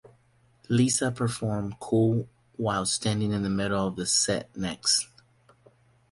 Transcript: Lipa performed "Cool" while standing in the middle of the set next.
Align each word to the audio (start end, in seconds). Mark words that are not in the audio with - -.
Lipa 0.67 1.11
performed 1.11 1.75
"Cool" 1.79 2.27
while 2.57 2.87
standing 2.87 3.31
in 3.31 3.43
the 3.43 3.51
middle 3.51 3.85
of 3.85 3.97
the 3.97 4.07
set 4.07 4.57
next. 4.57 5.07